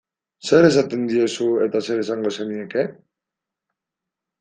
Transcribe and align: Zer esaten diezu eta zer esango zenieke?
Zer 0.51 0.67
esaten 0.69 1.03
diezu 1.11 1.47
eta 1.67 1.85
zer 1.91 2.03
esango 2.07 2.35
zenieke? 2.41 2.91